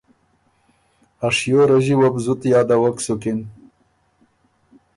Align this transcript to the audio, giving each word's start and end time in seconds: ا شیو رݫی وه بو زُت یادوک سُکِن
ا 1.25 1.27
شیو 1.37 1.61
رݫی 1.69 1.95
وه 1.99 2.07
بو 2.13 2.19
زُت 2.25 2.41
یادوک 2.51 2.97
سُکِن 3.05 3.39